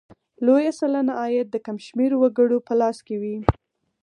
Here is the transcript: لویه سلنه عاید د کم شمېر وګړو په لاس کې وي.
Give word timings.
لویه 0.45 0.71
سلنه 0.79 1.13
عاید 1.21 1.47
د 1.51 1.55
کم 1.65 1.77
شمېر 1.87 2.11
وګړو 2.17 2.57
په 2.67 2.73
لاس 2.81 2.97
کې 3.07 3.15
وي. 3.21 3.37